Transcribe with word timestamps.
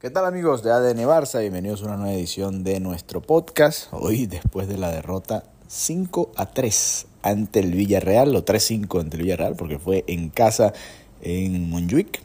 ¿Qué 0.00 0.10
tal 0.10 0.26
amigos 0.26 0.62
de 0.62 0.70
ADN 0.70 1.06
Barça? 1.06 1.40
Bienvenidos 1.40 1.82
a 1.82 1.86
una 1.86 1.96
nueva 1.96 2.12
edición 2.12 2.62
de 2.62 2.78
nuestro 2.80 3.22
podcast. 3.22 3.86
Hoy 3.92 4.26
después 4.26 4.68
de 4.68 4.76
la 4.76 4.90
derrota 4.90 5.44
5 5.68 6.32
a 6.36 6.52
3 6.52 7.06
ante 7.22 7.60
el 7.60 7.72
Villarreal, 7.72 8.34
o 8.36 8.44
3-5 8.44 9.00
ante 9.00 9.16
el 9.16 9.22
Villarreal, 9.22 9.54
porque 9.56 9.78
fue 9.78 10.04
en 10.06 10.28
casa 10.28 10.74
en 11.22 11.70
Montjuic, 11.70 12.20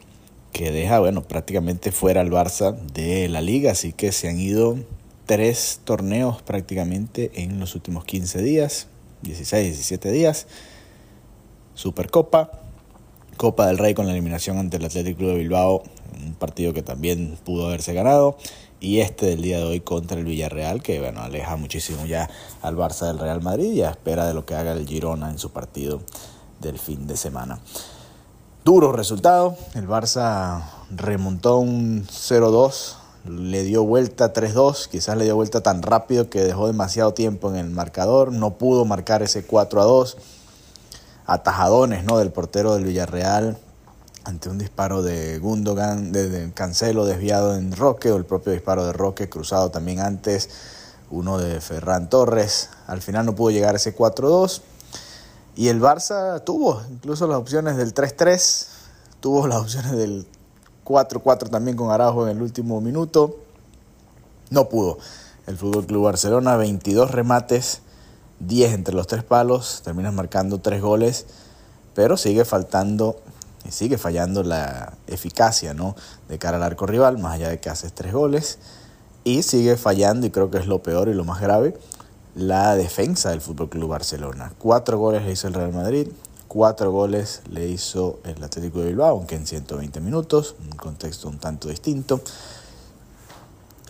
que 0.51 0.71
deja, 0.71 0.99
bueno, 0.99 1.21
prácticamente 1.21 1.93
fuera 1.93 2.19
al 2.19 2.31
Barça 2.31 2.75
de 2.75 3.29
la 3.29 3.39
liga, 3.39 3.71
así 3.71 3.93
que 3.93 4.11
se 4.11 4.27
han 4.27 4.39
ido 4.39 4.77
tres 5.25 5.79
torneos 5.85 6.41
prácticamente 6.41 7.31
en 7.35 7.59
los 7.59 7.75
últimos 7.75 8.03
15 8.03 8.41
días, 8.41 8.87
16, 9.21 9.67
17 9.67 10.11
días. 10.11 10.47
Supercopa, 11.75 12.51
Copa 13.39 13.67
del 13.67 13.77
Rey 13.77 13.93
con 13.93 14.05
la 14.05 14.11
eliminación 14.11 14.57
ante 14.57 14.75
el 14.75 14.83
Atlético 14.83 15.23
de 15.23 15.35
Bilbao, 15.35 15.81
un 16.21 16.33
partido 16.33 16.73
que 16.73 16.83
también 16.83 17.39
pudo 17.45 17.67
haberse 17.67 17.93
ganado, 17.93 18.35
y 18.81 18.99
este 18.99 19.27
del 19.27 19.41
día 19.41 19.59
de 19.59 19.63
hoy 19.63 19.79
contra 19.79 20.19
el 20.19 20.25
Villarreal, 20.25 20.83
que 20.83 20.99
bueno, 20.99 21.21
aleja 21.21 21.55
muchísimo 21.55 22.05
ya 22.05 22.29
al 22.61 22.75
Barça 22.75 23.07
del 23.07 23.17
Real 23.17 23.41
Madrid 23.41 23.71
y 23.71 23.81
a 23.81 23.91
espera 23.91 24.27
de 24.27 24.33
lo 24.33 24.45
que 24.45 24.55
haga 24.55 24.73
el 24.73 24.85
Girona 24.85 25.29
en 25.29 25.39
su 25.39 25.51
partido 25.51 26.01
del 26.59 26.79
fin 26.79 27.07
de 27.07 27.15
semana. 27.15 27.61
Duro 28.65 28.91
resultado, 28.91 29.55
el 29.73 29.87
Barça 29.87 30.61
remontó 30.91 31.59
un 31.59 32.05
0-2, 32.07 32.95
le 33.23 33.63
dio 33.63 33.85
vuelta 33.85 34.33
3-2, 34.33 34.89
quizás 34.89 35.15
le 35.15 35.23
dio 35.23 35.37
vuelta 35.37 35.63
tan 35.63 35.81
rápido 35.81 36.29
que 36.29 36.41
dejó 36.41 36.67
demasiado 36.67 37.13
tiempo 37.13 37.49
en 37.49 37.55
el 37.55 37.69
marcador, 37.69 38.33
no 38.33 38.57
pudo 38.57 38.83
marcar 38.83 39.23
ese 39.23 39.47
4-2 39.47 40.17
atajadones 41.29 42.03
¿no? 42.03 42.17
del 42.17 42.31
portero 42.31 42.73
del 42.73 42.85
Villarreal 42.85 43.57
ante 44.23 44.49
un 44.49 44.57
disparo 44.57 45.03
de 45.03 45.37
Gundogan, 45.37 46.11
de, 46.11 46.51
Cancelo 46.53 47.05
desviado 47.05 47.55
en 47.55 47.71
Roque, 47.75 48.11
o 48.11 48.17
el 48.17 48.25
propio 48.25 48.51
disparo 48.51 48.85
de 48.85 48.93
Roque 48.93 49.29
cruzado 49.29 49.69
también 49.69 49.99
antes, 49.99 50.49
uno 51.11 51.37
de 51.37 51.61
Ferran 51.61 52.09
Torres. 52.09 52.69
Al 52.87 53.01
final 53.01 53.27
no 53.27 53.35
pudo 53.35 53.51
llegar 53.51 53.75
ese 53.75 53.95
4-2. 53.95 54.61
Y 55.55 55.67
el 55.67 55.81
Barça 55.81 56.43
tuvo 56.43 56.81
incluso 56.89 57.27
las 57.27 57.37
opciones 57.37 57.77
del 57.77 57.93
3-3, 57.93 58.67
tuvo 59.19 59.47
las 59.47 59.59
opciones 59.59 59.91
del 59.91 60.27
4-4 60.83 61.49
también 61.49 61.77
con 61.77 61.91
Araujo 61.91 62.27
en 62.27 62.37
el 62.37 62.41
último 62.41 62.81
minuto. 62.81 63.37
No 64.49 64.67
pudo. 64.67 64.97
El 65.47 65.57
Fútbol 65.57 65.85
Club 65.85 66.05
Barcelona, 66.05 66.57
22 66.57 67.11
remates, 67.11 67.81
10 68.39 68.73
entre 68.73 68.95
los 68.95 69.07
tres 69.07 69.23
palos, 69.23 69.81
terminas 69.83 70.13
marcando 70.13 70.59
tres 70.59 70.81
goles, 70.81 71.25
pero 71.93 72.17
sigue 72.17 72.45
faltando, 72.45 73.19
sigue 73.69 73.97
fallando 73.97 74.43
la 74.43 74.93
eficacia 75.07 75.73
¿no? 75.73 75.95
de 76.27 76.37
cara 76.37 76.57
al 76.57 76.63
arco 76.63 76.85
rival, 76.85 77.17
más 77.17 77.33
allá 77.33 77.49
de 77.49 77.59
que 77.59 77.69
haces 77.69 77.93
tres 77.93 78.13
goles, 78.13 78.59
y 79.23 79.43
sigue 79.43 79.77
fallando, 79.77 80.25
y 80.25 80.31
creo 80.31 80.49
que 80.49 80.57
es 80.57 80.67
lo 80.67 80.81
peor 80.81 81.09
y 81.09 81.13
lo 81.13 81.25
más 81.25 81.41
grave, 81.41 81.77
la 82.35 82.75
defensa 82.75 83.31
del 83.31 83.41
Club 83.41 83.89
Barcelona. 83.89 84.53
Cuatro 84.57 84.97
goles 84.97 85.23
le 85.23 85.31
hizo 85.31 85.47
el 85.47 85.53
Real 85.53 85.73
Madrid, 85.73 86.07
cuatro 86.47 86.91
goles 86.91 87.41
le 87.49 87.67
hizo 87.67 88.19
el 88.23 88.43
Atlético 88.43 88.79
de 88.79 88.87
Bilbao, 88.87 89.17
aunque 89.17 89.35
en 89.35 89.45
120 89.45 89.99
minutos, 90.01 90.55
un 90.59 90.77
contexto 90.77 91.27
un 91.27 91.37
tanto 91.37 91.69
distinto. 91.69 92.21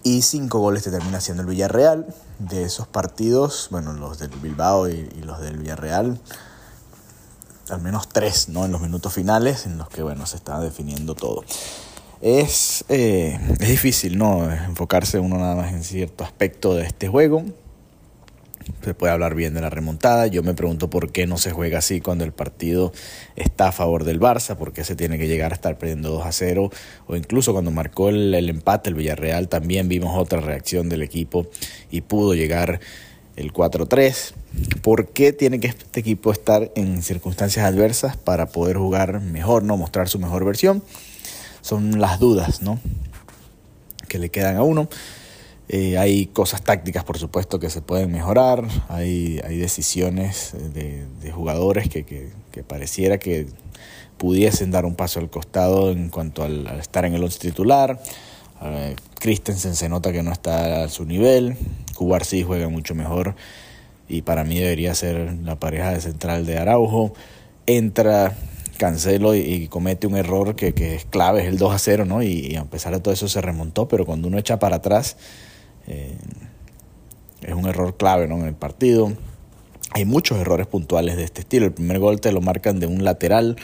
Y 0.09 0.23
cinco 0.23 0.57
goles 0.57 0.81
te 0.81 0.89
termina 0.89 1.19
haciendo 1.19 1.43
el 1.43 1.49
Villarreal. 1.49 2.07
De 2.39 2.63
esos 2.63 2.87
partidos, 2.87 3.67
bueno, 3.69 3.93
los 3.93 4.17
del 4.17 4.31
Bilbao 4.41 4.89
y, 4.89 5.07
los 5.23 5.39
del 5.39 5.57
Villarreal, 5.57 6.19
al 7.69 7.81
menos 7.81 8.09
tres, 8.09 8.49
¿no? 8.49 8.65
En 8.65 8.71
los 8.71 8.81
minutos 8.81 9.13
finales, 9.13 9.67
en 9.67 9.77
los 9.77 9.87
que, 9.87 10.01
bueno, 10.01 10.25
se 10.25 10.37
estaba 10.37 10.61
definiendo 10.61 11.13
todo. 11.13 11.43
Es, 12.21 12.85
eh, 12.89 13.39
es 13.59 13.69
difícil, 13.69 14.17
¿no? 14.17 14.51
Enfocarse 14.51 15.19
uno 15.19 15.37
nada 15.37 15.53
más 15.53 15.73
en 15.73 15.83
cierto 15.83 16.23
aspecto 16.23 16.73
de 16.73 16.87
este 16.87 17.07
juego 17.07 17.43
se 18.83 18.93
puede 18.93 19.13
hablar 19.13 19.35
bien 19.35 19.53
de 19.53 19.61
la 19.61 19.69
remontada. 19.69 20.27
Yo 20.27 20.43
me 20.43 20.53
pregunto 20.53 20.89
por 20.89 21.11
qué 21.11 21.27
no 21.27 21.37
se 21.37 21.51
juega 21.51 21.79
así 21.79 22.01
cuando 22.01 22.23
el 22.23 22.31
partido 22.31 22.91
está 23.35 23.69
a 23.69 23.71
favor 23.71 24.03
del 24.03 24.19
Barça, 24.19 24.55
por 24.55 24.73
qué 24.73 24.83
se 24.83 24.95
tiene 24.95 25.17
que 25.17 25.27
llegar 25.27 25.51
a 25.51 25.55
estar 25.55 25.77
perdiendo 25.77 26.09
2 26.09 26.25
a 26.25 26.31
0, 26.31 26.71
o 27.07 27.15
incluso 27.15 27.53
cuando 27.53 27.71
marcó 27.71 28.09
el, 28.09 28.33
empate 28.49 28.89
el 28.89 28.95
Villarreal 28.95 29.47
también 29.47 29.87
vimos 29.87 30.17
otra 30.17 30.39
reacción 30.41 30.89
del 30.89 31.01
equipo 31.01 31.47
y 31.91 32.01
pudo 32.01 32.33
llegar 32.33 32.79
el 33.35 33.53
4-3. 33.53 34.33
¿Por 34.81 35.09
qué 35.09 35.33
tiene 35.33 35.59
que 35.59 35.67
este 35.67 35.99
equipo 35.99 36.31
estar 36.31 36.71
en 36.75 37.01
circunstancias 37.03 37.65
adversas 37.65 38.17
para 38.17 38.47
poder 38.47 38.77
jugar 38.77 39.21
mejor, 39.21 39.63
no 39.63 39.77
mostrar 39.77 40.09
su 40.09 40.19
mejor 40.19 40.45
versión? 40.45 40.83
Son 41.61 41.99
las 41.99 42.19
dudas, 42.19 42.61
¿no? 42.61 42.79
Que 44.07 44.17
le 44.17 44.29
quedan 44.29 44.57
a 44.57 44.63
uno. 44.63 44.89
Eh, 45.71 45.99
hay 45.99 46.25
cosas 46.25 46.63
tácticas, 46.63 47.03
por 47.03 47.19
supuesto, 47.19 47.59
que 47.59 47.69
se 47.69 47.81
pueden 47.81 48.11
mejorar. 48.11 48.67
Hay, 48.87 49.39
hay 49.43 49.57
decisiones 49.57 50.55
de, 50.73 51.31
jugadores 51.31 51.87
que, 51.89 52.29
pareciera 52.67 53.19
que 53.19 53.45
pudiesen 54.17 54.71
dar 54.71 54.85
un 54.85 54.95
paso 54.95 55.19
al 55.19 55.29
costado 55.29 55.91
en 55.91 56.09
cuanto 56.09 56.43
al, 56.43 56.65
estar 56.79 57.05
en 57.05 57.13
el 57.13 57.23
once 57.23 57.39
titular. 57.39 58.01
Uh, 58.61 58.93
Christensen 59.19 59.75
se 59.75 59.87
nota 59.87 60.11
que 60.11 60.23
no 60.23 60.31
está 60.31 60.83
a 60.83 60.89
su 60.89 61.05
nivel. 61.05 61.55
Cubar 61.95 62.25
sí 62.25 62.43
juega 62.43 62.67
mucho 62.67 62.95
mejor 62.95 63.35
y 64.09 64.23
para 64.23 64.43
mí 64.43 64.59
debería 64.59 64.95
ser 64.95 65.37
la 65.43 65.59
pareja 65.59 65.91
de 65.91 66.01
central 66.01 66.45
de 66.45 66.57
Araujo. 66.57 67.13
Entra 67.67 68.35
Cancelo 68.77 69.35
y, 69.35 69.67
comete 69.67 70.07
un 70.07 70.15
error 70.15 70.55
que, 70.55 70.73
es 70.95 71.05
clave, 71.05 71.41
es 71.41 71.47
el 71.47 71.57
2 71.57 71.73
a 71.73 71.79
0, 71.79 72.05
¿no? 72.05 72.23
Y, 72.23 72.55
a 72.55 72.65
pesar 72.65 72.93
de 72.93 73.01
todo 73.01 73.13
eso 73.13 73.27
se 73.27 73.41
remontó, 73.41 73.87
pero 73.87 74.05
cuando 74.05 74.27
uno 74.27 74.39
echa 74.39 74.57
para 74.57 74.77
atrás 74.77 75.17
eh, 75.89 76.17
es 77.41 77.53
un 77.53 77.67
error 77.67 77.97
clave 77.97 78.27
¿no? 78.27 78.37
en 78.37 78.45
el 78.45 78.53
partido. 78.53 79.11
Hay 79.91 80.05
muchos 80.05 80.37
errores 80.37 80.67
puntuales 80.67 81.17
de 81.17 81.23
este 81.23 81.41
estilo. 81.41 81.65
El 81.65 81.73
primer 81.73 81.99
gol 81.99 82.21
te 82.21 82.31
lo 82.31 82.41
marcan 82.41 82.79
de 82.79 82.85
un 82.85 83.03
lateral. 83.03 83.57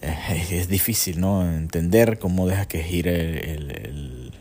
Eh, 0.00 0.46
es 0.50 0.68
difícil 0.68 1.20
¿no? 1.20 1.42
entender 1.50 2.18
cómo 2.18 2.46
deja 2.46 2.66
que 2.66 2.82
gire 2.82 3.52
el, 3.52 4.32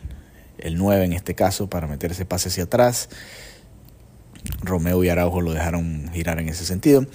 el, 0.59 0.77
9 0.77 1.03
en 1.03 1.13
este 1.13 1.35
caso 1.35 1.69
para 1.69 1.87
meter 1.87 2.11
ese 2.11 2.25
pase 2.25 2.49
hacia 2.49 2.65
atrás. 2.65 3.09
Romeo 4.61 5.03
y 5.03 5.09
Araujo 5.09 5.41
lo 5.41 5.51
dejaron 5.51 6.11
girar 6.13 6.39
en 6.39 6.49
ese 6.49 6.65
sentido. 6.65 7.05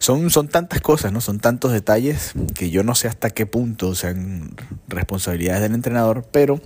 Son, 0.00 0.30
son 0.30 0.48
tantas 0.48 0.80
cosas, 0.80 1.12
¿no? 1.12 1.20
Son 1.20 1.38
tantos 1.38 1.72
detalles 1.72 2.32
que 2.54 2.70
yo 2.70 2.82
no 2.82 2.94
sé 2.94 3.08
hasta 3.08 3.30
qué 3.30 3.46
punto 3.46 3.94
sean 3.94 4.54
responsabilidades 4.88 5.62
del 5.62 5.74
entrenador, 5.74 6.26
pero 6.30 6.60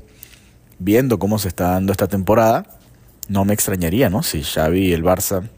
viendo 0.85 1.19
cómo 1.19 1.39
se 1.39 1.49
está 1.49 1.71
dando 1.71 1.93
esta 1.93 2.09
temporada, 2.09 2.67
no 3.29 3.45
me 3.45 3.55
extrañaría, 3.55 4.11
¿no? 4.11 4.23
Si 4.23 4.43
Xavi 4.43 4.89
y 4.89 4.93
el 4.93 5.05
Barça 5.05 5.49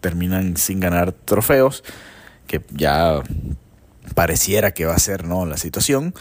terminan 0.00 0.56
sin 0.56 0.80
ganar 0.80 1.12
trofeos, 1.12 1.84
que 2.46 2.60
ya 2.70 3.22
pareciera 4.14 4.72
que 4.72 4.84
va 4.84 4.94
a 4.94 4.98
ser, 4.98 5.24
¿no? 5.24 5.46
La 5.46 5.56
situación, 5.56 6.14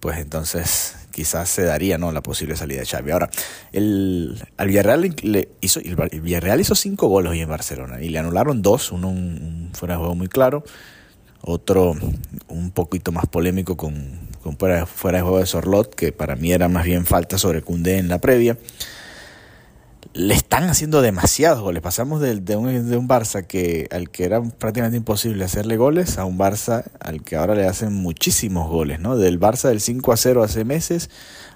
pues 0.00 0.18
entonces 0.18 0.96
quizás 1.12 1.48
se 1.48 1.62
daría, 1.62 1.98
¿no? 1.98 2.10
La 2.10 2.22
posible 2.22 2.56
salida 2.56 2.80
de 2.80 2.86
Xavi. 2.86 3.12
Ahora, 3.12 3.30
el, 3.72 4.42
al 4.56 4.68
Villarreal 4.68 5.14
le 5.22 5.48
hizo, 5.60 5.80
el 5.80 5.96
Villarreal 6.20 6.60
hizo 6.60 6.74
cinco 6.74 7.08
goles 7.08 7.30
hoy 7.30 7.40
en 7.40 7.48
Barcelona 7.48 8.02
y 8.02 8.08
le 8.08 8.18
anularon 8.18 8.62
dos, 8.62 8.90
uno 8.92 9.08
un 9.08 9.70
fuera 9.74 9.94
de 9.94 9.98
juego 9.98 10.14
muy 10.14 10.28
claro, 10.28 10.64
otro 11.40 11.94
un 12.48 12.70
poquito 12.72 13.12
más 13.12 13.26
polémico 13.26 13.76
con 13.76 14.31
con 14.42 14.56
fuera, 14.58 14.86
de 14.86 15.22
juego 15.22 15.38
de 15.38 15.46
Sorlot, 15.46 15.94
que 15.94 16.12
para 16.12 16.36
mí 16.36 16.52
era 16.52 16.68
más 16.68 16.84
bien 16.84 17.06
falta 17.06 17.38
sobre 17.38 17.62
Cundé 17.62 17.98
en 17.98 18.08
la 18.08 18.18
previa. 18.18 18.58
Le 20.14 20.34
están 20.34 20.64
haciendo 20.64 21.00
demasiados 21.00 21.60
goles. 21.60 21.80
Pasamos 21.80 22.20
de, 22.20 22.40
de, 22.40 22.56
un, 22.56 22.90
de 22.90 22.96
un 22.96 23.08
Barça 23.08 23.46
que, 23.46 23.88
al 23.90 24.10
que 24.10 24.24
era 24.24 24.42
prácticamente 24.42 24.98
imposible 24.98 25.44
hacerle 25.44 25.76
goles 25.76 26.18
a 26.18 26.24
un 26.26 26.38
Barça 26.38 26.84
al 27.00 27.22
que 27.22 27.36
ahora 27.36 27.54
le 27.54 27.66
hacen 27.66 27.94
muchísimos 27.94 28.68
goles. 28.68 29.00
¿no? 29.00 29.16
Del 29.16 29.40
Barça 29.40 29.68
del 29.68 29.80
5 29.80 30.12
a 30.12 30.16
0 30.16 30.42
hace 30.42 30.64
meses 30.64 31.08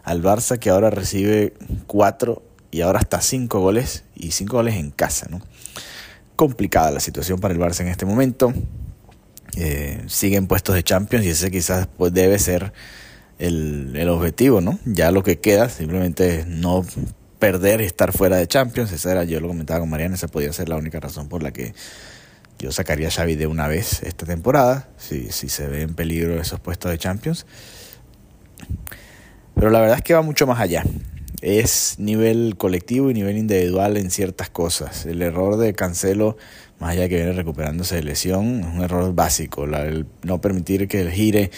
al 0.04 0.22
Barça 0.22 0.58
que 0.58 0.70
ahora 0.70 0.88
recibe 0.88 1.52
4 1.86 2.42
y 2.70 2.80
ahora 2.80 3.00
hasta 3.00 3.20
5 3.20 3.60
goles 3.60 4.04
y 4.14 4.30
5 4.30 4.56
goles 4.56 4.76
en 4.76 4.90
casa. 4.90 5.26
¿no? 5.28 5.42
Complicada 6.36 6.90
la 6.92 7.00
situación 7.00 7.40
para 7.40 7.52
el 7.52 7.60
Barça 7.60 7.80
en 7.80 7.88
este 7.88 8.06
momento 8.06 8.54
eh, 9.56 10.02
siguen 10.06 10.46
puestos 10.46 10.74
de 10.74 10.82
Champions 10.82 11.24
y 11.24 11.30
ese 11.30 11.50
quizás 11.50 11.88
pues, 11.96 12.12
debe 12.12 12.38
ser 12.38 12.72
el, 13.38 13.92
el, 13.96 14.08
objetivo, 14.08 14.60
¿no? 14.60 14.78
Ya 14.84 15.10
lo 15.10 15.22
que 15.22 15.38
queda 15.38 15.68
simplemente 15.68 16.44
no 16.46 16.84
perder 17.38 17.80
y 17.80 17.84
estar 17.84 18.12
fuera 18.12 18.36
de 18.36 18.46
Champions, 18.46 18.92
esa 18.92 19.12
era, 19.12 19.24
yo 19.24 19.40
lo 19.40 19.48
comentaba 19.48 19.80
con 19.80 19.90
Mariana, 19.90 20.14
esa 20.14 20.28
podía 20.28 20.52
ser 20.52 20.68
la 20.68 20.76
única 20.76 21.00
razón 21.00 21.28
por 21.28 21.42
la 21.42 21.52
que 21.52 21.74
yo 22.58 22.72
sacaría 22.72 23.08
a 23.08 23.10
Xavi 23.10 23.34
de 23.34 23.46
una 23.46 23.68
vez 23.68 24.02
esta 24.02 24.24
temporada, 24.24 24.88
si, 24.96 25.30
si 25.30 25.48
se 25.48 25.66
ve 25.66 25.82
en 25.82 25.94
peligro 25.94 26.40
esos 26.40 26.60
puestos 26.60 26.90
de 26.90 26.98
Champions. 26.98 27.46
Pero 29.54 29.70
la 29.70 29.80
verdad 29.80 29.96
es 29.98 30.02
que 30.02 30.14
va 30.14 30.22
mucho 30.22 30.46
más 30.46 30.60
allá. 30.60 30.84
Es 31.42 31.96
nivel 31.98 32.56
colectivo 32.56 33.10
y 33.10 33.14
nivel 33.14 33.36
individual 33.36 33.96
en 33.96 34.10
ciertas 34.10 34.48
cosas. 34.48 35.06
El 35.06 35.22
error 35.22 35.56
de 35.58 35.74
Cancelo 35.74 36.36
más 36.78 36.90
allá 36.90 37.02
de 37.02 37.08
que 37.08 37.16
viene 37.16 37.32
recuperándose 37.32 37.96
de 37.96 38.02
lesión, 38.02 38.60
es 38.60 38.66
un 38.66 38.82
error 38.82 39.14
básico, 39.14 39.64
el 39.64 40.06
no 40.22 40.40
permitir 40.40 40.88
que 40.88 41.10
gire 41.10 41.50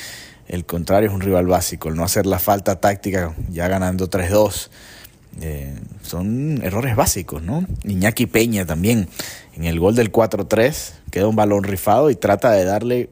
el 0.47 0.65
contrario 0.65 1.09
es 1.09 1.15
un 1.15 1.21
rival 1.21 1.47
básico, 1.47 1.89
el 1.89 1.97
no 1.97 2.05
hacer 2.05 2.25
la 2.25 2.39
falta 2.39 2.81
táctica 2.81 3.35
ya 3.51 3.69
ganando 3.69 4.09
3-2. 4.09 4.71
Eh, 5.41 5.75
son 6.03 6.61
errores 6.63 6.97
básicos, 6.97 7.43
¿no? 7.43 7.67
Iñaki 7.85 8.27
Peña 8.27 8.65
también, 8.65 9.09
en 9.55 9.65
el 9.65 9.79
gol 9.79 9.95
del 9.95 10.11
4-3, 10.11 10.93
queda 11.11 11.29
un 11.29 11.37
balón 11.37 11.65
rifado 11.65 12.11
y 12.11 12.17
trata 12.17 12.53
de 12.53 12.65
darle, 12.65 13.11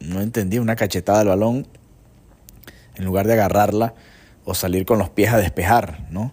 no 0.00 0.20
entendí, 0.20 0.58
una 0.58 0.76
cachetada 0.76 1.20
al 1.20 1.28
balón 1.28 1.66
en 2.96 3.04
lugar 3.04 3.26
de 3.26 3.34
agarrarla 3.34 3.94
o 4.46 4.54
salir 4.54 4.86
con 4.86 4.98
los 4.98 5.10
pies 5.10 5.32
a 5.32 5.36
despejar, 5.36 6.06
¿no? 6.10 6.32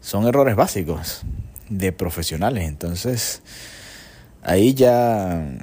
Son 0.00 0.26
errores 0.26 0.56
básicos 0.56 1.22
de 1.70 1.92
profesionales, 1.92 2.68
entonces 2.68 3.42
ahí 4.42 4.74
ya 4.74 5.56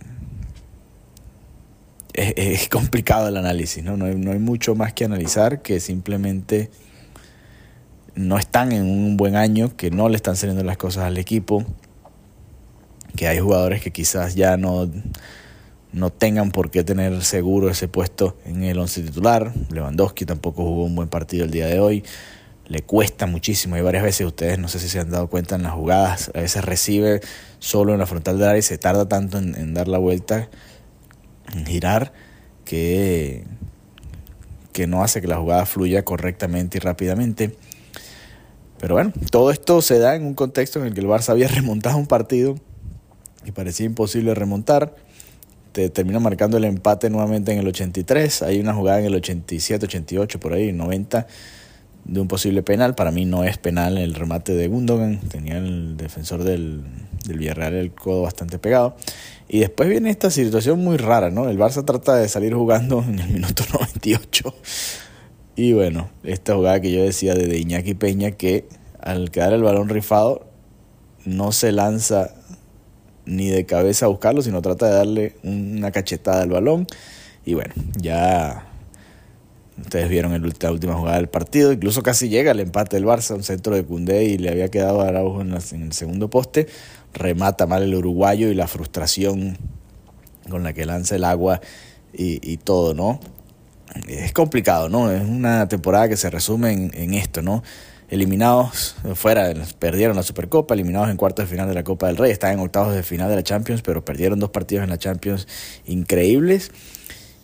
es, 2.13 2.67
complicado 2.69 3.27
el 3.27 3.37
análisis, 3.37 3.83
¿no? 3.83 4.03
Hay, 4.03 4.15
no 4.15 4.31
hay 4.31 4.39
mucho 4.39 4.73
más 4.73 4.93
que 4.93 5.05
analizar 5.05 5.61
que 5.61 5.79
simplemente 5.79 6.71
no 8.15 8.37
están 8.37 8.71
en 8.71 8.83
un 8.83 9.17
buen 9.17 9.35
año, 9.35 9.75
que 9.75 9.91
no 9.91 10.09
le 10.09 10.15
están 10.15 10.35
saliendo 10.35 10.63
las 10.63 10.77
cosas 10.77 11.03
al 11.03 11.17
equipo, 11.17 11.65
que 13.15 13.27
hay 13.27 13.39
jugadores 13.39 13.81
que 13.81 13.91
quizás 13.91 14.35
ya 14.35 14.57
no, 14.57 14.89
no 15.93 16.09
tengan 16.09 16.51
por 16.51 16.71
qué 16.71 16.83
tener 16.83 17.23
seguro 17.23 17.69
ese 17.69 17.87
puesto 17.87 18.37
en 18.45 18.63
el 18.63 18.79
once 18.79 19.01
titular. 19.01 19.53
Lewandowski 19.69 20.25
tampoco 20.25 20.63
jugó 20.63 20.85
un 20.85 20.95
buen 20.95 21.09
partido 21.09 21.43
el 21.45 21.51
día 21.51 21.67
de 21.67 21.79
hoy. 21.79 22.03
Le 22.67 22.81
cuesta 22.81 23.25
muchísimo. 23.25 23.75
Hay 23.75 23.81
varias 23.81 24.03
veces, 24.03 24.25
ustedes 24.25 24.57
no 24.57 24.69
sé 24.69 24.79
si 24.79 24.87
se 24.87 24.99
han 24.99 25.11
dado 25.11 25.27
cuenta 25.27 25.55
en 25.55 25.63
las 25.63 25.73
jugadas, 25.73 26.31
a 26.33 26.39
veces 26.39 26.63
recibe 26.63 27.19
solo 27.59 27.93
en 27.93 27.99
la 27.99 28.05
frontal 28.05 28.37
del 28.37 28.47
área 28.47 28.59
y 28.59 28.63
se 28.63 28.77
tarda 28.77 29.09
tanto 29.09 29.37
en, 29.37 29.73
dar 29.73 29.89
la 29.89 29.97
vuelta, 29.97 30.49
en 31.53 31.65
girar, 31.65 32.13
que, 32.63 33.43
que 34.71 34.87
no 34.87 35.03
hace 35.03 35.19
que 35.19 35.27
la 35.27 35.37
jugada 35.37 35.65
fluya 35.65 36.05
correctamente 36.05 36.77
y 36.77 36.79
rápidamente. 36.79 37.57
Pero 38.79 38.95
bueno, 38.95 39.11
todo 39.29 39.51
esto 39.51 39.81
se 39.81 39.99
da 39.99 40.15
en 40.15 40.25
un 40.25 40.33
contexto 40.33 40.79
en 40.79 40.87
el 40.87 40.93
que 40.93 41.01
el 41.01 41.07
Barça 41.07 41.29
había 41.29 41.47
remontado 41.49 41.97
un 41.97 42.07
partido 42.07 42.55
y 43.45 43.51
parecía 43.51 43.85
imposible 43.85 44.33
remontar. 44.33 44.95
Te 45.71 45.89
termina 45.89 46.19
marcando 46.19 46.57
el 46.57 46.65
empate 46.65 47.09
nuevamente 47.09 47.51
en 47.51 47.59
el 47.59 47.67
83. 47.67 48.41
Hay 48.43 48.59
una 48.59 48.73
jugada 48.73 48.99
en 48.99 49.05
el 49.05 49.15
87, 49.15 49.85
88, 49.85 50.39
por 50.39 50.53
ahí, 50.53 50.71
90 50.71 51.27
de 52.05 52.19
un 52.19 52.27
posible 52.27 52.63
penal. 52.63 52.95
Para 52.95 53.11
mí 53.11 53.25
no 53.25 53.43
es 53.43 53.57
penal 53.57 53.97
el 53.97 54.13
remate 54.13 54.53
de 54.53 54.67
Gundogan. 54.67 55.19
Tenía 55.19 55.57
el 55.57 55.97
defensor 55.97 56.43
del, 56.43 56.83
del 57.25 57.37
Villarreal 57.37 57.73
el 57.75 57.91
codo 57.91 58.23
bastante 58.23 58.59
pegado. 58.59 58.95
Y 59.47 59.59
después 59.59 59.87
viene 59.89 60.09
esta 60.09 60.29
situación 60.31 60.83
muy 60.83 60.97
rara, 60.97 61.29
¿no? 61.29 61.49
El 61.49 61.57
Barça 61.57 61.85
trata 61.85 62.15
de 62.15 62.27
salir 62.27 62.53
jugando 62.53 63.03
en 63.07 63.19
el 63.19 63.29
minuto 63.29 63.63
98 63.73 64.53
y 65.55 65.73
bueno, 65.73 66.09
esta 66.23 66.55
jugada 66.55 66.79
que 66.79 66.91
yo 66.91 67.03
decía 67.03 67.35
de 67.35 67.57
Iñaki 67.57 67.93
Peña 67.93 68.31
que 68.31 68.67
al 68.99 69.31
quedar 69.31 69.53
el 69.53 69.63
balón 69.63 69.89
rifado 69.89 70.47
no 71.25 71.51
se 71.51 71.71
lanza 71.71 72.33
ni 73.25 73.49
de 73.49 73.65
cabeza 73.65 74.05
a 74.05 74.09
buscarlo, 74.09 74.41
sino 74.41 74.61
trata 74.61 74.87
de 74.87 74.93
darle 74.93 75.35
una 75.43 75.91
cachetada 75.91 76.41
al 76.43 76.49
balón. 76.49 76.87
Y 77.45 77.53
bueno, 77.53 77.73
ya 77.97 78.67
ustedes 79.79 80.09
vieron 80.09 80.33
el, 80.33 80.53
la 80.59 80.71
última 80.71 80.95
jugada 80.95 81.17
del 81.17 81.29
partido, 81.29 81.71
incluso 81.71 82.03
casi 82.03 82.29
llega 82.29 82.51
el 82.51 82.59
empate 82.59 82.97
del 82.97 83.05
Barça, 83.05 83.35
un 83.35 83.43
centro 83.43 83.75
de 83.75 83.83
Cundé 83.83 84.25
y 84.25 84.37
le 84.37 84.49
había 84.49 84.69
quedado 84.69 85.01
a 85.01 85.07
Araujo 85.07 85.41
en, 85.41 85.53
en 85.71 85.81
el 85.83 85.93
segundo 85.93 86.29
poste. 86.29 86.67
Remata 87.13 87.67
mal 87.67 87.83
el 87.83 87.95
uruguayo 87.95 88.49
y 88.49 88.53
la 88.53 88.67
frustración 88.67 89.57
con 90.49 90.63
la 90.63 90.73
que 90.73 90.85
lanza 90.85 91.15
el 91.15 91.23
agua 91.23 91.61
y, 92.13 92.39
y 92.49 92.57
todo, 92.57 92.93
¿no? 92.93 93.19
es 94.07 94.33
complicado, 94.33 94.89
¿no? 94.89 95.11
Es 95.11 95.23
una 95.23 95.67
temporada 95.67 96.07
que 96.09 96.17
se 96.17 96.29
resume 96.29 96.71
en, 96.71 97.13
esto, 97.13 97.41
¿no? 97.41 97.63
Eliminados 98.11 98.97
fuera, 99.15 99.53
perdieron 99.79 100.17
la 100.17 100.23
Supercopa, 100.23 100.73
eliminados 100.73 101.09
en 101.09 101.15
cuartos 101.15 101.45
de 101.45 101.49
final 101.49 101.69
de 101.69 101.73
la 101.73 101.85
Copa 101.85 102.07
del 102.07 102.17
Rey, 102.17 102.29
están 102.29 102.51
en 102.51 102.59
octavos 102.59 102.93
de 102.93 103.03
final 103.03 103.29
de 103.29 103.37
la 103.37 103.43
Champions, 103.43 103.81
pero 103.81 104.03
perdieron 104.03 104.37
dos 104.37 104.49
partidos 104.49 104.83
en 104.83 104.89
la 104.89 104.97
Champions 104.97 105.47
increíbles 105.85 106.71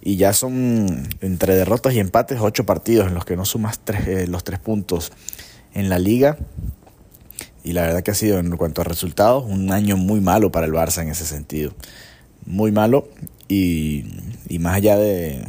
y 0.02 0.18
ya 0.18 0.34
son 0.34 1.08
entre 1.22 1.56
derrotas 1.56 1.94
y 1.94 2.00
empates 2.00 2.40
ocho 2.42 2.66
partidos 2.66 3.08
en 3.08 3.14
los 3.14 3.24
que 3.24 3.38
no 3.38 3.46
sumas 3.46 3.80
tres, 3.80 4.08
eh, 4.10 4.28
los 4.28 4.44
tres 4.44 4.60
puntos 4.60 5.14
en 5.74 5.88
la 5.88 6.00
liga. 6.00 6.38
Y 7.64 7.72
la 7.72 7.84
verdad 7.84 8.04
que 8.04 8.12
ha 8.12 8.16
sido 8.16 8.40
en 8.40 8.56
cuanto 8.58 8.82
a 8.82 8.84
resultados 8.84 9.46
un 9.46 9.72
año 9.72 9.96
muy 9.96 10.20
malo 10.20 10.52
para 10.52 10.66
el 10.66 10.74
Barça 10.74 11.02
en 11.02 11.10
ese 11.10 11.26
sentido. 11.26 11.74
Muy 12.46 12.74
malo 12.74 13.08
y, 13.48 14.06
y 14.50 14.60
más 14.60 14.76
allá 14.76 14.98
de, 14.98 15.46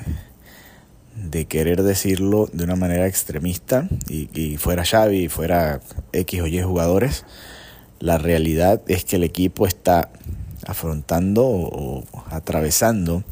de 1.25 1.47
querer 1.47 1.83
decirlo 1.83 2.49
de 2.53 2.65
una 2.65 2.77
manera 2.77 3.07
extremista 3.07 3.89
y, 4.09 4.57
fuera 4.57 4.85
Xavi 4.85 5.25
y 5.25 5.29
fuera 5.29 5.81
X 6.13 6.41
o 6.41 6.47
Y 6.47 6.63
jugadores, 6.63 7.25
la 7.99 8.19
realidad 8.19 8.81
es 8.87 9.05
que 9.05 9.17
el 9.17 9.25
equipo 9.25 9.67
está 9.67 10.11
afrontando 10.67 11.45
o, 11.47 12.05
atravesando 12.31 13.25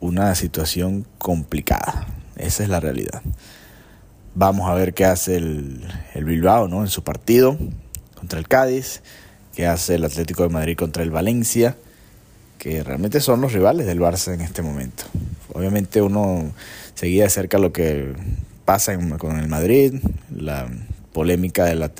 una 0.00 0.34
situación 0.34 1.06
complicada. 1.18 2.06
Esa 2.36 2.64
es 2.64 2.68
la 2.68 2.80
realidad. 2.80 3.22
Vamos 4.34 4.68
a 4.68 4.74
ver 4.74 4.92
qué 4.92 5.04
hace 5.04 5.36
el, 5.36 5.86
el 6.14 6.24
Bilbao 6.24 6.66
¿no? 6.66 6.80
en 6.80 6.88
su 6.88 7.04
partido 7.04 7.56
contra 8.16 8.40
el 8.40 8.48
Cádiz, 8.48 9.02
qué 9.54 9.66
hace 9.66 9.94
el 9.94 10.04
Atlético 10.04 10.42
de 10.42 10.48
Madrid 10.48 10.76
contra 10.76 11.04
el 11.04 11.10
Valencia, 11.10 11.76
que 12.58 12.82
realmente 12.82 13.20
son 13.20 13.40
los 13.40 13.52
rivales 13.52 13.86
del 13.86 14.00
Barça 14.00 14.34
en 14.34 14.40
este 14.40 14.62
momento. 14.62 15.04
Obviamente 15.54 16.02
uno 16.02 16.52
seguía 16.94 17.24
de 17.24 17.30
cerca 17.30 17.58
lo 17.58 17.72
que 17.72 18.12
pasa 18.64 18.98
con 19.18 19.38
el 19.38 19.48
Madrid, 19.48 19.94
la 20.34 20.68
polémica 21.12 21.64
del 21.64 21.90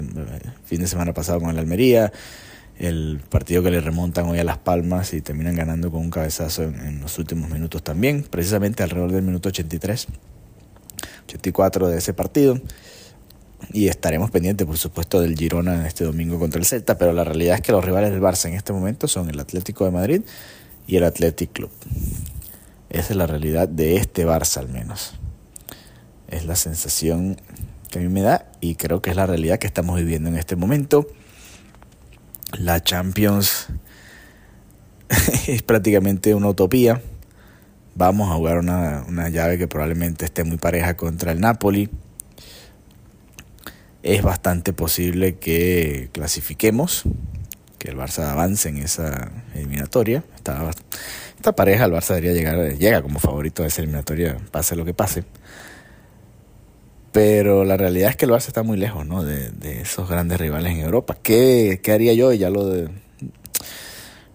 fin 0.65 0.81
de 0.81 0.87
semana 0.87 1.15
pasado 1.15 1.41
con 1.41 1.51
el 1.51 1.59
Almería, 1.59 2.13
el 2.79 3.21
partido 3.29 3.63
que 3.63 3.71
le 3.71 3.81
remontan 3.81 4.27
hoy 4.27 4.41
a 4.41 4.45
Las 4.45 4.59
Palmas 4.59 5.15
y 5.15 5.21
terminan 5.21 5.55
ganando 5.55 5.91
con 5.91 6.01
un 6.01 6.11
cabezazo 6.11 6.65
en, 6.65 7.01
los 7.01 7.19
últimos 7.19 7.49
minutos 7.49 7.83
también, 7.83 8.25
precisamente 8.29 8.83
alrededor 8.83 9.13
del 9.13 9.23
minuto 9.23 9.49
83, 9.51 10.09
84 11.29 11.89
de 11.89 11.99
ese 11.99 12.13
partido. 12.13 12.61
Y 13.73 13.89
estaremos 13.89 14.31
pendientes, 14.31 14.67
por 14.67 14.77
supuesto, 14.77 15.21
del 15.21 15.37
Girona 15.39 15.87
este 15.87 16.05
domingo 16.05 16.39
contra 16.39 16.59
el 16.59 16.67
Celta, 16.67 16.99
pero 16.99 17.13
la 17.13 17.25
realidad 17.25 17.55
es 17.55 17.61
que 17.63 17.73
los 17.73 17.85
rivales 17.85 18.11
del 18.11 18.21
Barça 18.21 18.49
en 18.49 18.55
este 18.55 18.73
momento 18.73 19.09
son 19.09 19.31
el 19.31 19.41
Atlético 19.41 19.85
de 19.85 19.91
Madrid 19.91 20.23
y 20.87 20.97
el 20.97 21.05
Athletic 21.05 21.53
Club. 21.53 21.71
Esa 22.95 23.13
es 23.13 23.17
la 23.17 23.27
realidad 23.27 23.69
de 23.69 23.97
este 23.97 24.25
Barça 24.25 24.59
al 24.59 24.69
menos. 24.69 25.15
Es 26.29 26.47
la 26.47 26.55
sensación 26.55 27.37
que 27.91 27.99
a 27.99 28.03
mí 28.03 28.07
me 28.07 28.23
da 28.23 28.47
y 28.61 28.77
creo 28.77 29.03
que 29.03 29.11
es 29.11 29.17
la 29.17 29.27
realidad 29.27 29.59
que 29.59 29.67
estamos 29.67 29.97
viviendo 29.97 30.29
en 30.29 30.37
este 30.37 30.55
momento. 30.55 31.09
La 32.57 32.81
Champions 32.85 33.67
es 35.49 35.63
prácticamente 35.63 36.37
una 36.37 36.51
utopía. 36.51 37.03
Vamos 37.97 38.31
a 38.31 38.37
jugar 38.37 38.59
una, 38.59 39.05
una 39.09 39.29
llave 39.29 39.59
que 39.59 39.67
probablemente 39.67 40.25
esté 40.25 40.45
muy 40.45 40.59
pareja 40.59 40.97
contra 40.97 41.33
el 41.33 41.41
Napoli. 41.41 41.91
Es 44.05 44.23
bastante 44.23 44.73
posible 44.73 45.39
que 45.39 46.11
clasifiquemos, 46.13 47.03
que 47.79 47.89
el 47.89 47.97
Barça 47.97 48.31
avance 48.31 48.69
en 48.69 48.79
esa 48.79 49.31
eliminatoria. 49.55 50.25
Está 50.37 50.71
esta 51.37 51.55
pareja, 51.55 51.85
el 51.85 51.93
Barça 51.93 52.15
debería 52.15 52.33
llegar, 52.33 52.79
llega 52.79 53.03
como 53.03 53.19
favorito 53.19 53.63
a 53.63 53.67
esa 53.67 53.83
eliminatoria, 53.83 54.39
pase 54.51 54.77
lo 54.77 54.85
que 54.85 54.95
pase. 54.95 55.25
Pero 57.13 57.65
la 57.65 57.77
realidad 57.77 58.11
es 58.11 58.17
que 58.17 58.25
el 58.25 58.31
Barça 58.31 58.49
está 58.49 58.63
muy 58.63 58.77
lejos 58.77 59.07
¿no? 59.07 59.23
de, 59.23 59.81
esos 59.81 60.09
grandes 60.09 60.41
rivales 60.41 60.73
en 60.73 60.81
Europa. 60.81 61.17
¿Qué, 61.23 61.81
qué 61.83 61.93
haría 61.93 62.15
yo? 62.15 62.33
Ya 62.33 62.51
lo, 62.51 62.67
de, 62.67 62.89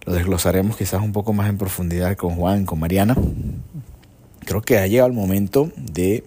lo 0.06 0.12
desglosaremos 0.12 0.76
quizás 0.76 1.02
un 1.02 1.12
poco 1.12 1.32
más 1.32 1.48
en 1.48 1.58
profundidad 1.58 2.16
con 2.16 2.36
Juan, 2.36 2.64
con 2.64 2.78
Mariana. 2.78 3.16
Creo 4.46 4.62
que 4.62 4.78
ha 4.78 4.86
llegado 4.86 5.08
el 5.08 5.14
momento 5.14 5.70
de... 5.76 6.24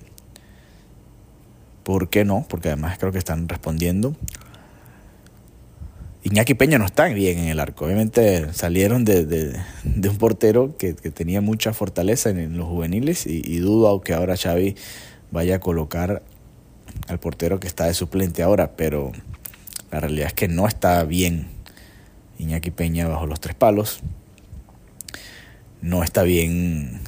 ¿Por 1.84 2.10
qué 2.10 2.24
no? 2.24 2.46
Porque 2.48 2.70
además 2.70 2.98
creo 3.00 3.12
que 3.12 3.17
están 3.17 3.50
respondiendo 3.50 4.15
Iñaki 6.24 6.53
Peña 6.53 6.77
no 6.77 6.86
está 6.86 7.06
bien 7.08 7.38
en 7.38 7.48
el 7.50 7.60
arco. 7.60 7.86
Obviamente 7.86 8.53
salieron 8.53 9.03
de, 9.03 9.60
un 9.84 10.18
portero 10.18 10.77
que, 10.77 10.94
tenía 10.94 11.42
mucha 11.42 11.74
fortaleza 11.74 12.30
en, 12.30 12.58
los 12.58 12.68
juveniles 12.68 13.27
y, 13.27 13.58
dudo 13.58 14.00
que 14.01 14.13
ahora 14.13 14.38
Xavi 14.38 14.75
vaya 15.32 15.58
a 15.58 15.60
colocar 15.60 16.24
al 17.08 17.20
portero 17.20 17.60
que 17.60 17.68
está 17.68 17.86
de 17.86 17.94
suplente 17.94 18.42
ahora, 18.42 18.75
pero 18.77 19.12
la 19.92 20.00
realidad 20.00 20.27
es 20.27 20.34
que 20.34 20.48
no 20.48 20.68
está 20.68 21.03
bien 21.03 21.48
Iñaki 22.39 22.72
Peña 22.72 23.08
bajo 23.08 23.25
los 23.25 23.42
tres 23.42 23.56
palos. 23.56 24.00
No 25.82 26.03
está 26.03 26.24
bien 26.24 27.01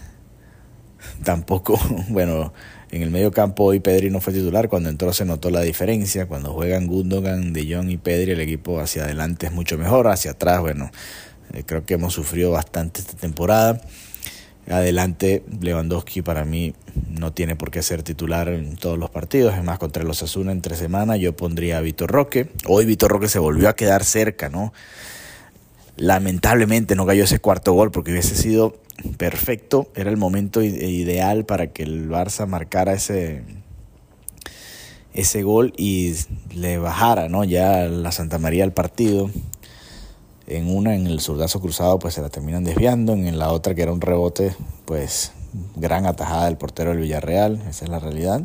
tampoco, 1.23 1.79
bueno, 2.09 2.53
en 2.91 3.01
el 3.01 3.11
medio 3.11 3.31
campo 3.31 3.65
hoy 3.65 3.79
Pedri 3.79 4.09
no 4.09 4.21
fue 4.21 4.33
titular, 4.33 4.69
cuando 4.69 4.89
entró 4.89 5.11
se 5.13 5.25
notó 5.25 5.49
la 5.49 5.61
diferencia, 5.61 6.27
cuando 6.27 6.53
juegan 6.53 6.87
Gundogan, 6.87 7.53
De 7.53 7.73
Jong 7.73 7.89
y 7.89 7.97
Pedri 7.97 8.31
el 8.31 8.41
equipo 8.41 8.79
hacia 8.79 9.03
adelante 9.03 9.47
es 9.47 9.51
mucho 9.51 9.77
mejor, 9.77 10.07
hacia 10.07 10.31
atrás, 10.31 10.61
bueno, 10.61 10.91
eh, 11.53 11.63
creo 11.65 11.85
que 11.85 11.95
hemos 11.95 12.13
sufrido 12.13 12.51
bastante 12.51 13.01
esta 13.01 13.15
temporada. 13.17 13.81
Adelante, 14.67 15.43
Lewandowski 15.61 16.23
para 16.23 16.43
mí 16.43 16.73
no 17.11 17.33
tiene 17.33 17.55
por 17.55 17.69
qué 17.69 17.83
ser 17.83 18.01
titular 18.01 18.49
en 18.49 18.77
todos 18.77 18.97
los 18.97 19.11
partidos. 19.11 19.53
Es 19.55 19.63
más, 19.63 19.77
contra 19.77 20.03
los 20.03 20.23
Asuna 20.23 20.51
entre 20.51 20.75
semana 20.75 21.17
yo 21.17 21.35
pondría 21.35 21.77
a 21.77 21.81
Vitor 21.81 22.09
Roque. 22.09 22.49
Hoy 22.67 22.85
Vitor 22.85 23.11
Roque 23.11 23.27
se 23.27 23.37
volvió 23.37 23.69
a 23.69 23.75
quedar 23.75 24.03
cerca, 24.03 24.49
¿no? 24.49 24.73
Lamentablemente 25.97 26.95
no 26.95 27.05
cayó 27.05 27.23
ese 27.23 27.39
cuarto 27.39 27.73
gol 27.73 27.91
porque 27.91 28.11
hubiese 28.11 28.35
sido 28.35 28.75
perfecto. 29.17 29.87
Era 29.95 30.09
el 30.09 30.17
momento 30.17 30.61
ideal 30.61 31.45
para 31.45 31.67
que 31.67 31.83
el 31.83 32.09
Barça 32.09 32.47
marcara 32.47 32.93
ese, 32.93 33.43
ese 35.13 35.43
gol 35.43 35.73
y 35.77 36.13
le 36.53 36.77
bajara, 36.77 37.29
¿no? 37.29 37.43
Ya 37.43 37.87
la 37.87 38.11
Santa 38.11 38.39
María 38.39 38.63
al 38.63 38.73
partido. 38.73 39.29
En 40.47 40.69
una, 40.69 40.95
en 40.95 41.07
el 41.07 41.21
zurdazo 41.21 41.59
cruzado, 41.59 41.97
pues 41.97 42.13
se 42.13 42.21
la 42.21 42.29
terminan 42.29 42.63
desviando. 42.63 43.13
En 43.13 43.39
la 43.39 43.51
otra, 43.51 43.73
que 43.73 43.81
era 43.81 43.91
un 43.91 44.01
rebote, 44.01 44.55
pues 44.85 45.31
gran 45.75 46.05
atajada 46.05 46.45
del 46.45 46.57
portero 46.57 46.91
del 46.91 46.99
Villarreal. 46.99 47.61
Esa 47.69 47.85
es 47.85 47.89
la 47.89 47.99
realidad. 47.99 48.43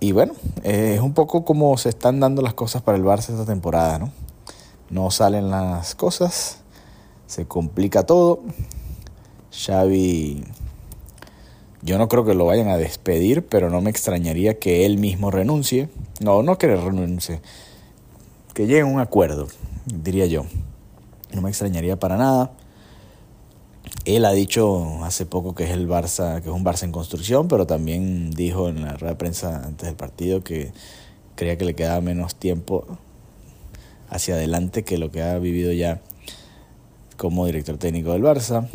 Y 0.00 0.12
bueno, 0.12 0.34
es 0.62 1.00
un 1.00 1.14
poco 1.14 1.44
como 1.44 1.76
se 1.78 1.88
están 1.88 2.20
dando 2.20 2.42
las 2.42 2.54
cosas 2.54 2.82
para 2.82 2.96
el 2.96 3.04
Barça 3.04 3.30
esta 3.30 3.44
temporada, 3.44 3.98
¿no? 3.98 4.12
No 4.94 5.10
salen 5.10 5.50
las 5.50 5.96
cosas, 5.96 6.58
se 7.26 7.46
complica 7.46 8.04
todo. 8.04 8.42
Xavi, 9.50 10.44
yo 11.82 11.98
no 11.98 12.08
creo 12.08 12.24
que 12.24 12.34
lo 12.34 12.46
vayan 12.46 12.68
a 12.68 12.76
despedir, 12.76 13.44
pero 13.44 13.70
no 13.70 13.80
me 13.80 13.90
extrañaría 13.90 14.60
que 14.60 14.86
él 14.86 14.98
mismo 14.98 15.32
renuncie. 15.32 15.88
No, 16.20 16.44
no 16.44 16.58
que 16.58 16.68
renuncie, 16.68 17.40
que 18.54 18.68
llegue 18.68 18.82
a 18.82 18.86
un 18.86 19.00
acuerdo 19.00 19.48
diría 19.86 20.26
yo. 20.26 20.46
No 21.32 21.42
me 21.42 21.48
extrañaría 21.48 21.98
para 21.98 22.16
nada. 22.16 22.52
Él 24.04 24.24
ha 24.26 24.30
dicho 24.30 25.02
hace 25.02 25.26
poco 25.26 25.56
que 25.56 25.64
es 25.64 25.70
el 25.70 25.88
Barça, 25.88 26.40
que 26.40 26.50
es 26.50 26.54
un 26.54 26.64
Barça 26.64 26.84
en 26.84 26.92
construcción, 26.92 27.48
pero 27.48 27.66
también 27.66 28.30
dijo 28.30 28.68
en 28.68 28.84
la 28.84 28.92
rueda 28.92 29.14
de 29.14 29.18
prensa 29.18 29.64
antes 29.64 29.88
del 29.88 29.96
partido 29.96 30.44
que 30.44 30.72
creía 31.34 31.58
que 31.58 31.64
le 31.64 31.74
quedaba 31.74 32.00
menos 32.00 32.36
tiempo 32.36 32.86
hacia 34.08 34.34
adelante 34.34 34.84
que 34.84 34.98
lo 34.98 35.10
que 35.10 35.22
ha 35.22 35.38
vivido 35.38 35.72
ya 35.72 36.00
como 37.16 37.46
director 37.46 37.78
técnico 37.78 38.12
del 38.12 38.22
Barça. 38.22 38.68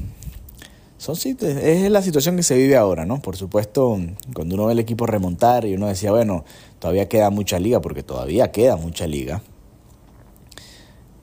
Son, 0.97 1.15
es 1.15 1.89
la 1.89 2.01
situación 2.01 2.35
que 2.35 2.43
se 2.43 2.57
vive 2.57 2.75
ahora, 2.75 3.05
¿no? 3.05 3.21
Por 3.21 3.37
supuesto, 3.37 3.97
cuando 4.33 4.55
uno 4.55 4.65
ve 4.65 4.73
el 4.73 4.79
equipo 4.79 5.05
remontar 5.05 5.65
y 5.65 5.73
uno 5.73 5.87
decía, 5.87 6.11
bueno, 6.11 6.43
todavía 6.79 7.07
queda 7.07 7.29
mucha 7.29 7.57
liga, 7.57 7.79
porque 7.79 8.03
todavía 8.03 8.51
queda 8.51 8.75
mucha 8.75 9.07
liga, 9.07 9.41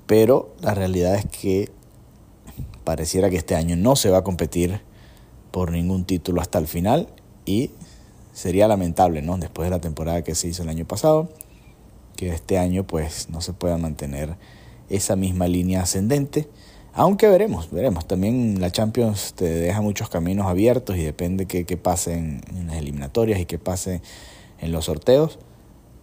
pero 0.06 0.54
la 0.62 0.72
realidad 0.72 1.16
es 1.16 1.26
que 1.26 1.70
pareciera 2.84 3.28
que 3.28 3.36
este 3.36 3.54
año 3.54 3.76
no 3.76 3.96
se 3.96 4.08
va 4.08 4.18
a 4.18 4.25
competir 4.25 4.80
por 5.50 5.72
ningún 5.72 6.04
título 6.04 6.40
hasta 6.40 6.58
el 6.58 6.66
final 6.66 7.08
y 7.44 7.72
sería 8.32 8.68
lamentable, 8.68 9.22
¿no? 9.22 9.36
Después 9.36 9.66
de 9.66 9.70
la 9.70 9.80
temporada 9.80 10.22
que 10.22 10.34
se 10.34 10.48
hizo 10.48 10.62
el 10.62 10.68
año 10.68 10.86
pasado, 10.86 11.28
que 12.16 12.30
este 12.30 12.58
año 12.58 12.85
pues 12.85 13.28
no 13.30 13.40
se 13.40 13.52
pueda 13.52 13.78
mantener 13.78 14.37
esa 14.88 15.16
misma 15.16 15.46
línea 15.46 15.82
ascendente. 15.82 16.49
Aunque 16.92 17.28
veremos, 17.28 17.70
veremos. 17.70 18.06
También 18.06 18.61
la 18.61 18.73
Champions 18.73 19.35
te 19.35 19.44
deja 19.44 19.82
muchos 19.82 20.08
caminos 20.08 20.46
abiertos 20.46 20.96
y 20.96 21.02
depende 21.02 21.46
qué, 21.46 21.64
qué 21.64 21.76
pase 21.76 22.14
en, 22.14 22.40
las 22.66 22.76
eliminatorias 22.76 23.38
y 23.38 23.44
qué 23.44 23.58
pase 23.58 24.00
en 24.61 24.73
los 24.73 24.87
sorteos. 24.87 25.38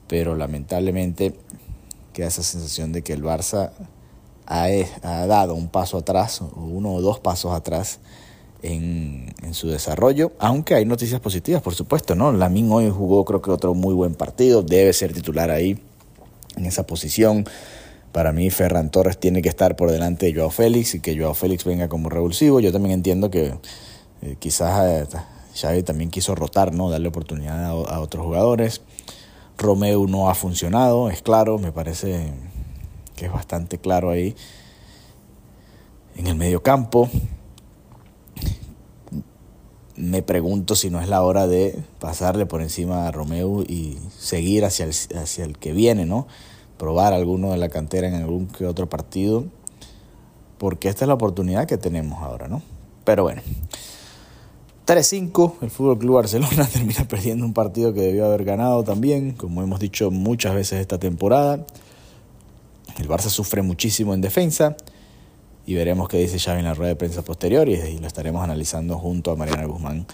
Pero 0.07 0.35
lamentablemente 0.35 1.33
queda 2.13 2.27
esa 2.27 2.43
sensación 2.43 2.91
de 2.91 3.01
que 3.01 3.13
el 3.13 3.23
Barça 3.23 3.71
ha, 4.45 4.67
ha 5.01 5.25
dado 5.25 5.55
un 5.55 5.67
paso 5.67 5.97
atrás, 5.97 6.41
uno 6.55 6.93
o 6.93 7.01
dos 7.01 7.19
pasos 7.19 7.53
atrás 7.53 7.99
en, 8.61 9.33
en, 9.41 9.53
su 9.55 9.69
desarrollo, 9.69 10.31
aunque 10.37 10.75
hay 10.75 10.85
noticias 10.85 11.19
positivas, 11.19 11.61
por 11.61 11.73
supuesto, 11.73 12.13
¿no? 12.15 12.31
Lamin 12.31 12.71
hoy 12.71 12.89
jugó 12.89 13.25
creo 13.25 13.41
que 13.41 13.51
otro 13.51 13.73
muy 13.73 13.93
buen 13.93 14.13
partido, 14.13 14.61
debe 14.61 14.93
ser 14.93 15.11
titular 15.11 15.49
ahí 15.49 15.81
en 16.55 16.65
esa 16.65 16.85
posición. 16.85 17.45
Para 18.11 18.31
mí 18.31 18.49
Ferran 18.51 18.91
Torres 18.91 19.19
tiene 19.19 19.41
que 19.41 19.49
estar 19.49 19.75
por 19.75 19.91
delante 19.91 20.27
de 20.27 20.35
Joao 20.35 20.51
Félix 20.51 20.95
y 20.95 20.99
que 20.99 21.17
Joao 21.17 21.33
Félix 21.33 21.65
venga 21.65 21.89
como 21.89 22.09
revulsivo. 22.09 22.59
Yo 22.59 22.71
también 22.71 22.93
entiendo 22.93 23.31
que 23.31 23.55
eh, 24.21 24.35
quizás 24.39 25.09
eh, 25.13 25.17
Xavi 25.55 25.83
también 25.83 26.09
quiso 26.09 26.35
rotar, 26.35 26.73
¿no? 26.73 26.89
Darle 26.89 27.07
oportunidad 27.07 27.65
a, 27.65 27.99
otros 27.99 28.25
jugadores. 28.25 28.81
Romeo 29.57 30.05
no 30.07 30.29
ha 30.29 30.35
funcionado, 30.35 31.09
es 31.09 31.21
claro, 31.21 31.57
me 31.59 31.71
parece 31.71 32.33
que 33.15 33.25
es 33.25 33.31
bastante 33.31 33.77
claro 33.77 34.09
ahí. 34.09 34.35
En 36.15 36.27
el 36.27 36.35
medio 36.35 36.61
campo, 36.61 37.09
me 39.95 40.21
pregunto 40.21 40.75
si 40.75 40.89
no 40.89 41.01
es 41.01 41.07
la 41.07 41.21
hora 41.21 41.47
de 41.47 41.77
pasarle 41.99 42.45
por 42.45 42.61
encima 42.61 43.07
a 43.07 43.11
Romeo 43.11 43.63
y 43.63 43.97
seguir 44.17 44.65
hacia 44.65 44.85
el, 44.85 44.91
hacia 44.91 45.45
el 45.45 45.57
que 45.57 45.73
viene, 45.73 46.05
¿no? 46.05 46.27
Probar 46.77 47.13
alguno 47.13 47.51
de 47.51 47.57
la 47.57 47.69
cantera 47.69 48.07
en 48.07 48.15
algún 48.15 48.47
que 48.47 48.65
otro 48.65 48.89
partido, 48.89 49.45
porque 50.57 50.89
esta 50.89 51.05
es 51.05 51.07
la 51.07 51.13
oportunidad 51.13 51.67
que 51.67 51.77
tenemos 51.77 52.21
ahora, 52.23 52.47
¿no? 52.47 52.61
Pero 53.03 53.23
bueno, 53.23 53.41
3-5, 54.87 55.53
el 55.61 55.69
Fútbol 55.69 55.99
Club 55.99 56.15
Barcelona 56.15 56.67
termina 56.73 57.07
perdiendo 57.07 57.45
un 57.45 57.53
partido 57.53 57.93
que 57.93 58.01
debió 58.01 58.25
haber 58.25 58.43
ganado 58.43 58.83
también, 58.83 59.33
como 59.33 59.61
hemos 59.61 59.79
dicho 59.79 60.09
muchas 60.11 60.55
veces 60.55 60.81
esta 60.81 60.99
temporada. 60.99 61.65
El 62.97 63.07
Barça 63.07 63.29
sufre 63.29 63.61
muchísimo 63.61 64.13
en 64.13 64.21
defensa 64.21 64.75
y 65.65 65.75
veremos 65.75 66.09
qué 66.09 66.17
dice 66.17 66.39
Xavi 66.39 66.59
en 66.59 66.65
la 66.65 66.73
rueda 66.73 66.89
de 66.89 66.95
prensa 66.95 67.21
posterior 67.21 67.69
y 67.69 67.97
lo 67.99 68.07
estaremos 68.07 68.43
analizando 68.43 68.97
junto 68.97 69.31
a 69.31 69.35
Mariana 69.35 69.65
Guzmán 69.65 70.05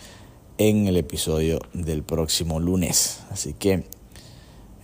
en 0.58 0.88
el 0.88 0.98
episodio 0.98 1.60
del 1.74 2.04
próximo 2.04 2.60
lunes. 2.60 3.22
Así 3.32 3.54
que 3.54 3.86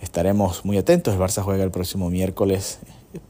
estaremos 0.00 0.64
muy 0.64 0.78
atentos. 0.78 1.14
El 1.14 1.20
Barça 1.20 1.42
juega 1.42 1.62
el 1.62 1.70
próximo 1.70 2.10
miércoles 2.10 2.78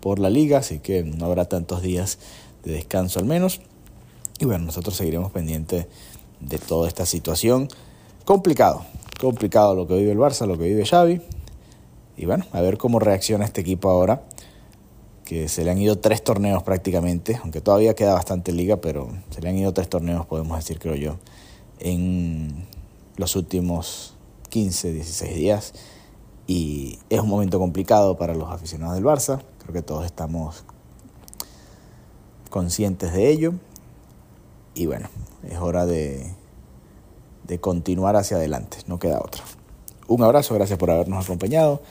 por 0.00 0.18
la 0.18 0.30
liga, 0.30 0.58
así 0.58 0.78
que 0.78 1.02
no 1.02 1.26
habrá 1.26 1.46
tantos 1.46 1.82
días 1.82 2.18
de 2.64 2.72
descanso 2.72 3.18
al 3.18 3.26
menos. 3.26 3.60
Y 4.38 4.44
bueno, 4.44 4.64
nosotros 4.64 4.96
seguiremos 4.96 5.32
pendientes 5.32 5.86
de 6.40 6.58
toda 6.58 6.88
esta 6.88 7.04
situación. 7.04 7.68
Complicado, 8.24 8.84
complicado 9.20 9.74
lo 9.74 9.86
que 9.86 9.94
vive 9.94 10.12
el 10.12 10.18
Barça, 10.18 10.46
lo 10.46 10.56
que 10.56 10.64
vive 10.64 10.86
Xavi. 10.86 11.20
Y 12.16 12.24
bueno, 12.24 12.46
a 12.52 12.60
ver 12.60 12.78
cómo 12.78 12.98
reacciona 12.98 13.44
este 13.44 13.60
equipo 13.60 13.90
ahora, 13.90 14.22
que 15.26 15.48
se 15.48 15.64
le 15.64 15.72
han 15.72 15.78
ido 15.78 15.98
tres 15.98 16.22
torneos 16.22 16.62
prácticamente, 16.62 17.38
aunque 17.42 17.60
todavía 17.60 17.94
queda 17.94 18.14
bastante 18.14 18.52
liga, 18.52 18.76
pero 18.76 19.08
se 19.30 19.42
le 19.42 19.48
han 19.48 19.58
ido 19.58 19.74
tres 19.74 19.88
torneos, 19.88 20.24
podemos 20.24 20.56
decir, 20.56 20.78
creo 20.78 20.94
yo, 20.94 21.16
en 21.80 22.64
los 23.16 23.34
últimos 23.34 24.14
15, 24.50 24.92
16 24.92 25.34
días. 25.34 25.74
Y 26.46 27.00
es 27.10 27.18
un 27.18 27.28
momento 27.28 27.58
complicado 27.58 28.16
para 28.16 28.34
los 28.34 28.48
aficionados 28.50 28.94
del 28.94 29.04
Barça, 29.04 29.42
creo 29.58 29.72
que 29.72 29.82
todos 29.82 30.06
estamos 30.06 30.64
conscientes 32.48 33.12
de 33.12 33.28
ello. 33.28 33.54
Y 34.76 34.86
bueno, 34.86 35.08
es 35.50 35.58
hora 35.58 35.86
de, 35.86 36.32
de 37.48 37.58
continuar 37.58 38.14
hacia 38.14 38.36
adelante, 38.36 38.78
no 38.86 39.00
queda 39.00 39.18
otra. 39.18 39.42
Un 40.06 40.22
abrazo, 40.22 40.54
gracias 40.54 40.78
por 40.78 40.92
habernos 40.92 41.24
acompañado 41.24 41.82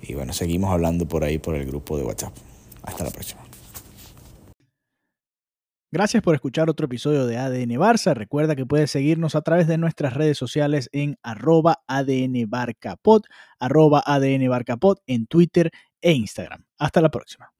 y 0.00 0.14
bueno, 0.14 0.32
seguimos 0.32 0.70
hablando 0.70 1.06
por 1.06 1.22
ahí 1.22 1.36
por 1.36 1.54
el 1.54 1.66
grupo 1.66 1.98
de 1.98 2.04
WhatsApp. 2.04 2.32
Hasta 2.82 3.04
la 3.04 3.10
próxima. 3.10 3.42
Gracias 5.90 6.22
por 6.22 6.34
escuchar 6.34 6.68
otro 6.68 6.84
episodio 6.84 7.24
de 7.24 7.38
ADN 7.38 7.70
Barça. 7.80 8.12
Recuerda 8.14 8.54
que 8.54 8.66
puedes 8.66 8.90
seguirnos 8.90 9.34
a 9.34 9.40
través 9.40 9.66
de 9.66 9.78
nuestras 9.78 10.12
redes 10.12 10.36
sociales 10.36 10.90
en 10.92 11.16
arroba 11.22 11.78
ADN 11.86 12.34
arroba 13.58 14.02
ADN 14.04 14.50
en 15.06 15.26
Twitter 15.26 15.70
e 16.02 16.12
Instagram. 16.12 16.64
Hasta 16.78 17.00
la 17.00 17.10
próxima. 17.10 17.52